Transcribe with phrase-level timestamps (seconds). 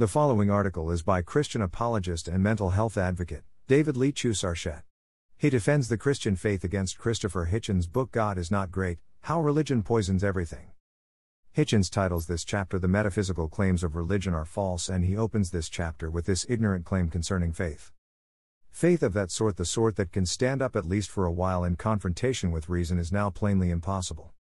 [0.00, 4.82] The following article is by Christian apologist and mental health advocate, David Lee Chu Sarchet.
[5.36, 9.82] He defends the Christian faith against Christopher Hitchens' book God is Not Great How Religion
[9.82, 10.70] Poisons Everything.
[11.54, 15.68] Hitchens titles this chapter The Metaphysical Claims of Religion Are False, and he opens this
[15.68, 17.92] chapter with this ignorant claim concerning faith.
[18.70, 21.62] Faith of that sort, the sort that can stand up at least for a while
[21.62, 24.32] in confrontation with reason, is now plainly impossible.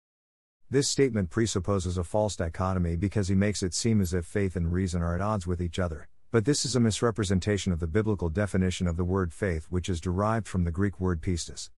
[0.71, 4.71] This statement presupposes a false dichotomy because he makes it seem as if faith and
[4.71, 8.29] reason are at odds with each other, but this is a misrepresentation of the biblical
[8.29, 11.71] definition of the word faith, which is derived from the Greek word pistis.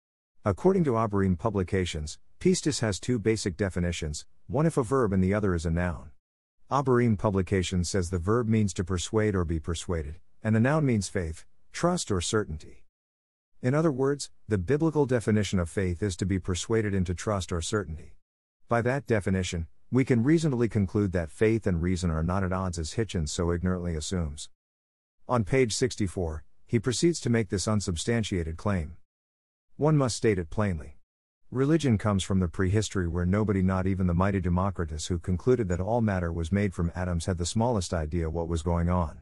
[0.44, 5.36] According to Abarim Publications, pistis has two basic definitions one if a verb and the
[5.36, 6.10] other is a noun.
[6.72, 11.08] Abarim Publications says the verb means to persuade or be persuaded, and the noun means
[11.08, 12.86] faith, trust, or certainty.
[13.62, 17.62] In other words, the biblical definition of faith is to be persuaded into trust or
[17.62, 18.16] certainty.
[18.70, 22.78] By that definition, we can reasonably conclude that faith and reason are not at odds
[22.78, 24.48] as Hitchens so ignorantly assumes.
[25.28, 28.98] On page 64, he proceeds to make this unsubstantiated claim.
[29.76, 31.00] One must state it plainly.
[31.50, 35.82] Religion comes from the prehistory where nobody, not even the mighty Democritus who concluded that
[35.82, 39.22] all matter was made from atoms, had the smallest idea what was going on.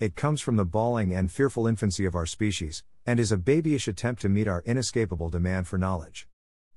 [0.00, 3.86] It comes from the bawling and fearful infancy of our species, and is a babyish
[3.86, 6.26] attempt to meet our inescapable demand for knowledge.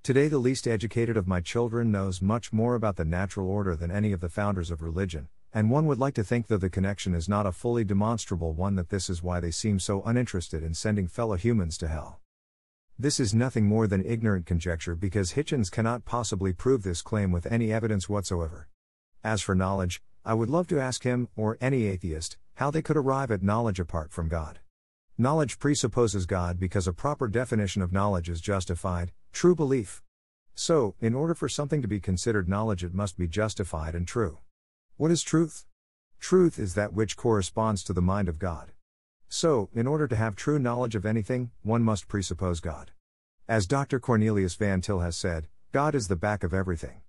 [0.03, 3.89] Today, the least educated of my children knows much more about the natural order than
[3.89, 7.15] any of the founders of religion, and one would like to think, though the connection
[7.15, 10.73] is not a fully demonstrable one, that this is why they seem so uninterested in
[10.73, 12.19] sending fellow humans to hell.
[12.99, 17.45] This is nothing more than ignorant conjecture because Hitchens cannot possibly prove this claim with
[17.45, 18.67] any evidence whatsoever.
[19.23, 22.97] As for knowledge, I would love to ask him, or any atheist, how they could
[22.97, 24.59] arrive at knowledge apart from God.
[25.17, 30.02] Knowledge presupposes God because a proper definition of knowledge is justified, True belief.
[30.55, 34.39] So, in order for something to be considered knowledge, it must be justified and true.
[34.97, 35.66] What is truth?
[36.20, 38.72] Truth is that which corresponds to the mind of God.
[39.28, 42.92] So, in order to have true knowledge of anything, one must presuppose God.
[43.48, 43.99] As Dr.
[43.99, 47.02] Cornelius Van Til has said, God is the back of everything.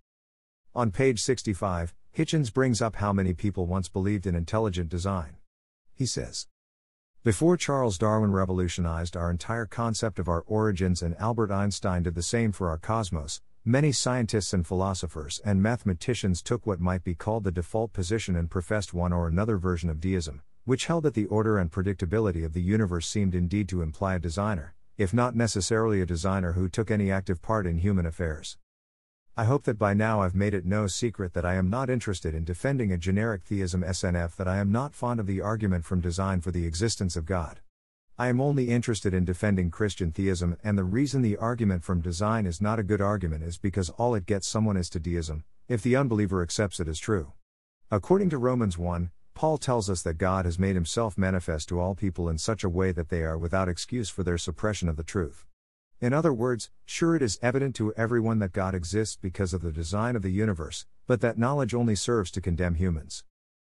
[0.75, 5.37] On page 65, Hitchens brings up how many people once believed in intelligent design.
[5.95, 6.49] He says,
[7.25, 12.23] before Charles Darwin revolutionized our entire concept of our origins and Albert Einstein did the
[12.23, 17.45] same for our cosmos, many scientists and philosophers and mathematicians took what might be called
[17.45, 21.25] the default position and professed one or another version of deism, which held that the
[21.25, 26.03] order and predictability of the universe seemed indeed to imply a designer, if not necessarily
[26.03, 28.59] a designer who took any active part in human affairs.
[29.37, 32.37] I hope that by now I've made it no secret that I am not interested
[32.37, 36.01] in defending a generic theism SNF, that I am not fond of the argument from
[36.01, 37.59] design for the existence of God.
[38.17, 42.47] I am only interested in defending Christian theism, and the reason the argument from design
[42.47, 45.83] is not a good argument is because all it gets someone is to deism, if
[45.83, 47.33] the unbeliever accepts it as true.
[47.91, 51.97] According to Romans 1, Paul tells us that God has made himself manifest to all
[51.97, 55.03] people in such a way that they are without excuse for their suppression of the
[55.03, 55.45] truth.
[56.01, 59.73] In other words, sure it is evident to everyone that God exists because of the
[59.73, 63.25] design of the universe, but that knowledge only serves to condemn humans.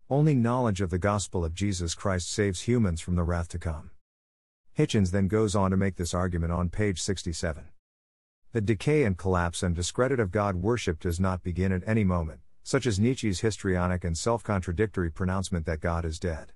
[0.10, 3.92] Only knowledge of the gospel of Jesus Christ saves humans from the wrath to come.
[4.78, 7.66] Hitchens then goes on to make this argument on page 67.
[8.52, 12.42] The decay and collapse and discredit of God worship does not begin at any moment,
[12.64, 16.54] such as Nietzsche's histrionic and self contradictory pronouncement that God is dead.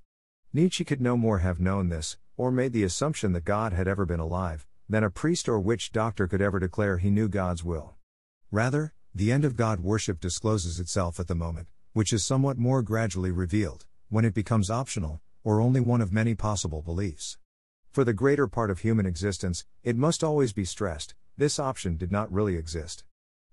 [0.53, 4.06] Nietzsche could no more have known this, or made the assumption that God had ever
[4.06, 7.96] been alive, than a priest or witch doctor could ever declare he knew God's will.
[8.52, 12.82] Rather, the end of God worship discloses itself at the moment, which is somewhat more
[12.82, 17.38] gradually revealed, when it becomes optional, or only one of many possible beliefs.
[17.92, 22.12] For the greater part of human existence, it must always be stressed, this option did
[22.12, 23.04] not really exist.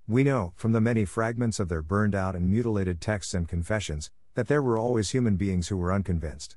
[0.08, 4.10] We know, from the many fragments of their burned out and mutilated texts and confessions,
[4.34, 6.56] that there were always human beings who were unconvinced.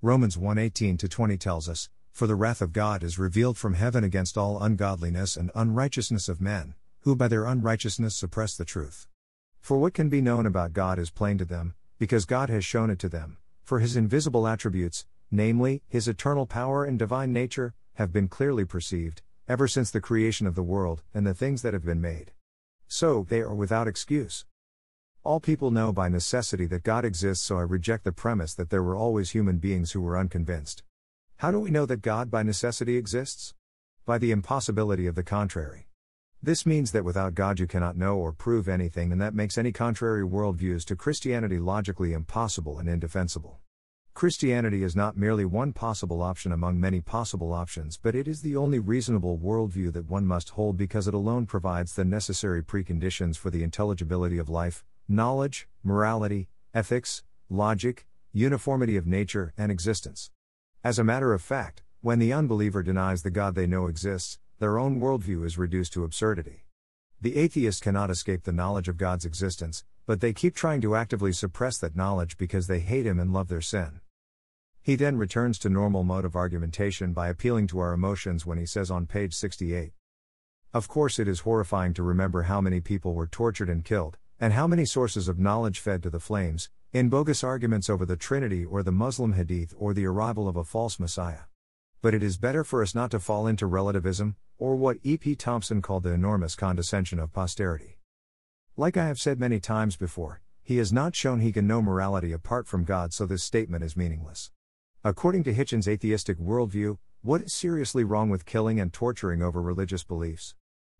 [0.00, 4.36] Romans 1:18 20 tells us, for the wrath of God is revealed from heaven against
[4.36, 9.08] all ungodliness and unrighteousness of men, who by their unrighteousness suppress the truth.
[9.60, 12.90] For what can be known about God is plain to them, because God has shown
[12.90, 18.12] it to them, for his invisible attributes, namely, his eternal power and divine nature, have
[18.12, 21.84] been clearly perceived, ever since the creation of the world and the things that have
[21.84, 22.32] been made.
[22.88, 24.44] So, they are without excuse.
[25.24, 28.82] All people know by necessity that God exists, so I reject the premise that there
[28.82, 30.82] were always human beings who were unconvinced.
[31.42, 33.52] How do we know that God by necessity exists?
[34.06, 35.88] By the impossibility of the contrary.
[36.40, 39.72] This means that without God you cannot know or prove anything, and that makes any
[39.72, 43.58] contrary worldviews to Christianity logically impossible and indefensible.
[44.14, 48.54] Christianity is not merely one possible option among many possible options, but it is the
[48.54, 53.50] only reasonable worldview that one must hold because it alone provides the necessary preconditions for
[53.50, 60.30] the intelligibility of life, knowledge, morality, ethics, logic, uniformity of nature and existence.
[60.84, 64.80] As a matter of fact, when the unbeliever denies the God they know exists, their
[64.80, 66.64] own worldview is reduced to absurdity.
[67.20, 71.32] The atheist cannot escape the knowledge of God's existence, but they keep trying to actively
[71.32, 74.00] suppress that knowledge because they hate Him and love their sin.
[74.82, 78.66] He then returns to normal mode of argumentation by appealing to our emotions when he
[78.66, 79.92] says on page 68
[80.74, 84.52] Of course, it is horrifying to remember how many people were tortured and killed, and
[84.52, 88.66] how many sources of knowledge fed to the flames, in bogus arguments over the Trinity
[88.66, 91.44] or the Muslim Hadith or the arrival of a false Messiah.
[92.02, 95.36] But it is better for us not to fall into relativism, or what E.P.
[95.36, 97.98] Thompson called the enormous condescension of posterity.
[98.76, 102.30] Like I have said many times before, he has not shown he can know morality
[102.30, 104.50] apart from God, so this statement is meaningless.
[105.02, 110.04] According to Hitchens' atheistic worldview, what is seriously wrong with killing and torturing over religious
[110.04, 110.54] beliefs?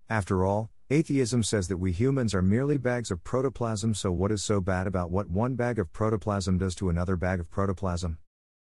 [0.09, 4.43] After all, atheism says that we humans are merely bags of protoplasm, so what is
[4.43, 8.19] so bad about what one bag of protoplasm does to another bag of protoplasm?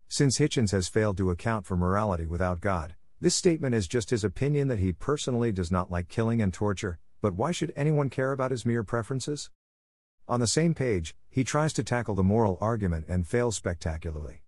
[0.08, 4.24] Since Hitchens has failed to account for morality without God, this statement is just his
[4.24, 8.32] opinion that he personally does not like killing and torture, but why should anyone care
[8.32, 9.50] about his mere preferences?
[10.28, 14.42] On the same page, he tries to tackle the moral argument and fails spectacularly.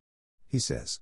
[0.47, 1.01] He says,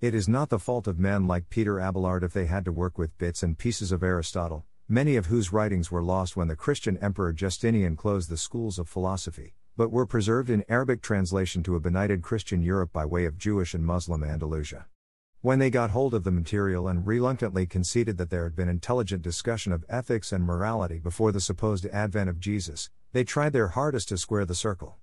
[0.00, 2.98] It is not the fault of men like Peter Abelard if they had to work
[2.98, 6.96] with bits and pieces of Aristotle, many of whose writings were lost when the Christian
[6.98, 11.80] emperor Justinian closed the schools of philosophy but were preserved in Arabic translation to a
[11.80, 14.86] benighted Christian Europe by way of Jewish and Muslim Andalusia.
[15.40, 19.22] When they got hold of the material and reluctantly conceded that there had been intelligent
[19.22, 24.10] discussion of ethics and morality before the supposed advent of Jesus, they tried their hardest
[24.10, 24.98] to square the circle.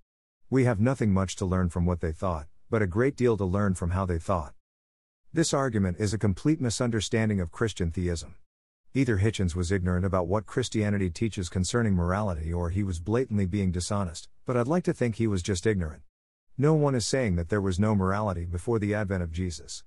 [0.50, 3.46] We have nothing much to learn from what they thought, but a great deal to
[3.46, 4.54] learn from how they thought.
[5.34, 8.36] This argument is a complete misunderstanding of Christian theism.
[8.96, 13.72] Either Hitchens was ignorant about what Christianity teaches concerning morality or he was blatantly being
[13.72, 16.02] dishonest, but I'd like to think he was just ignorant.
[16.58, 19.84] No one is saying that there was no morality before the advent of Jesus.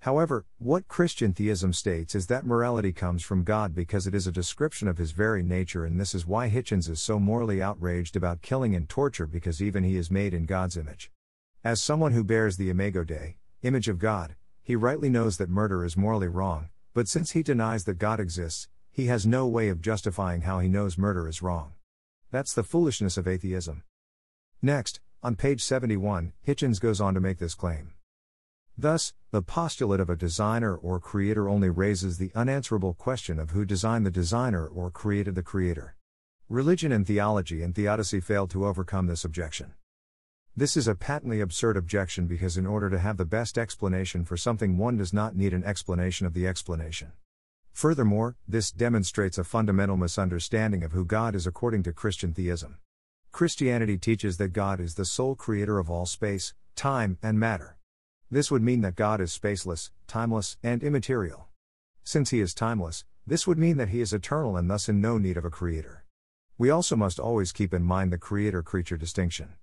[0.00, 4.32] However, what Christian theism states is that morality comes from God because it is a
[4.32, 8.42] description of his very nature, and this is why Hitchens is so morally outraged about
[8.42, 11.10] killing and torture because even he is made in God's image.
[11.64, 15.86] As someone who bears the Imago Dei, image of God, he rightly knows that murder
[15.86, 19.80] is morally wrong, but since he denies that God exists, he has no way of
[19.80, 21.72] justifying how he knows murder is wrong.
[22.30, 23.84] That's the foolishness of atheism.
[24.60, 27.94] Next, on page 71, Hitchens goes on to make this claim.
[28.76, 33.64] Thus, the postulate of a designer or creator only raises the unanswerable question of who
[33.64, 35.96] designed the designer or created the creator.
[36.48, 39.74] Religion and theology and theodicy failed to overcome this objection.
[40.54, 44.36] This is a patently absurd objection because, in order to have the best explanation for
[44.36, 47.12] something, one does not need an explanation of the explanation.
[47.72, 52.76] Furthermore, this demonstrates a fundamental misunderstanding of who God is according to Christian theism.
[53.30, 57.78] Christianity teaches that God is the sole creator of all space, time, and matter.
[58.30, 61.48] This would mean that God is spaceless, timeless, and immaterial.
[62.04, 65.16] Since he is timeless, this would mean that he is eternal and thus in no
[65.16, 66.04] need of a creator.
[66.58, 69.54] We also must always keep in mind the creator creature distinction.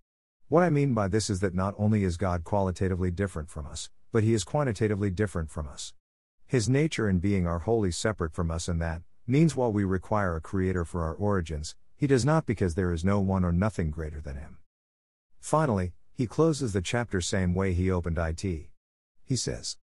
[0.50, 3.92] What I mean by this is that not only is God qualitatively different from us,
[4.12, 5.94] but he is quantitatively different from us.
[6.48, 10.36] His nature and being are wholly separate from us, and that means while we require
[10.36, 13.92] a creator for our origins, he does not because there is no one or nothing
[13.92, 14.58] greater than him.
[15.40, 18.70] Finally, he closes the chapter same way he opened it.
[19.24, 19.78] He says,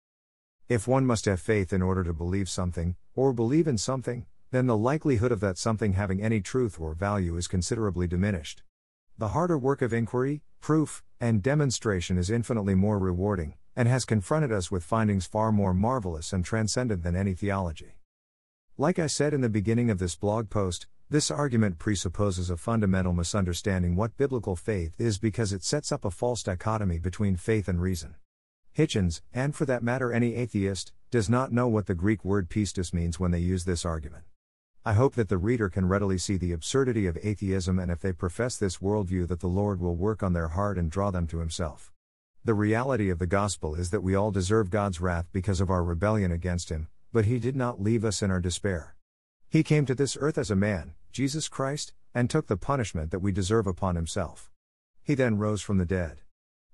[0.66, 4.66] If one must have faith in order to believe something, or believe in something, then
[4.66, 8.62] the likelihood of that something having any truth or value is considerably diminished.
[9.16, 14.50] The harder work of inquiry, proof, and demonstration is infinitely more rewarding, and has confronted
[14.50, 17.94] us with findings far more marvelous and transcendent than any theology.
[18.76, 23.12] Like I said in the beginning of this blog post, this argument presupposes a fundamental
[23.12, 27.80] misunderstanding what biblical faith is because it sets up a false dichotomy between faith and
[27.80, 28.16] reason.
[28.76, 32.92] Hitchens, and for that matter any atheist, does not know what the Greek word pistis
[32.92, 34.24] means when they use this argument.
[34.86, 38.12] I hope that the reader can readily see the absurdity of atheism and if they
[38.12, 41.38] profess this worldview, that the Lord will work on their heart and draw them to
[41.38, 41.90] Himself.
[42.44, 45.82] The reality of the gospel is that we all deserve God's wrath because of our
[45.82, 48.94] rebellion against Him, but He did not leave us in our despair.
[49.48, 53.20] He came to this earth as a man, Jesus Christ, and took the punishment that
[53.20, 54.50] we deserve upon Himself.
[55.02, 56.18] He then rose from the dead.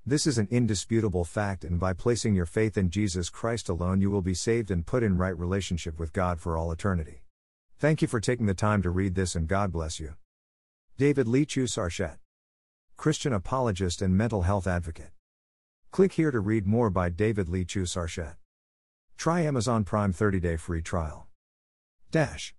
[0.05, 4.11] This is an indisputable fact, and by placing your faith in Jesus Christ alone, you
[4.11, 7.23] will be saved and put in right relationship with God for all eternity.
[7.81, 10.13] Thank you for taking the time to read this and God bless you.
[10.99, 12.19] David Lee Chu Sarchet.
[12.99, 15.13] Christian apologist and mental health advocate.
[15.91, 18.35] Click here to read more by David Lee Chu Sarchet.
[19.17, 21.27] Try Amazon Prime 30 day free trial.
[22.11, 22.55] Dash.